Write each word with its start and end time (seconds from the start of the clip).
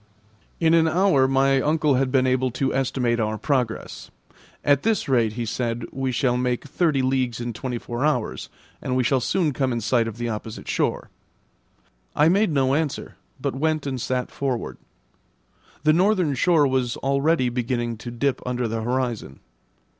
In 0.59 0.73
an 0.73 0.87
hour 0.87 1.27
my 1.27 1.61
uncle 1.61 1.93
had 1.93 2.11
been 2.11 2.25
able 2.25 2.49
to 2.49 2.73
estimate 2.73 3.19
our 3.19 3.37
progress. 3.37 4.09
At 4.65 4.81
this 4.81 5.07
rate, 5.07 5.33
he 5.33 5.45
said, 5.45 5.85
we 5.91 6.11
shall 6.11 6.37
make 6.37 6.63
thirty 6.65 7.03
leagues 7.03 7.39
in 7.39 7.53
twenty 7.53 7.77
four 7.77 8.03
hours, 8.03 8.49
and 8.81 8.95
we 8.95 9.03
shall 9.03 9.19
soon 9.21 9.53
come 9.53 9.71
in 9.71 9.79
sight 9.79 10.07
of 10.07 10.17
the 10.17 10.27
opposite 10.27 10.67
shore. 10.67 11.11
I 12.15 12.29
made 12.29 12.49
no 12.49 12.73
answer, 12.73 13.15
but 13.39 13.53
went 13.53 13.85
and 13.85 14.01
sat 14.01 14.31
forward. 14.31 14.79
The 15.83 15.93
northern 15.93 16.33
shore 16.33 16.65
was 16.65 16.97
already 16.97 17.49
beginning 17.49 17.97
to 17.97 18.09
dip 18.09 18.41
under 18.43 18.67
the 18.67 18.81
horizon. 18.81 19.39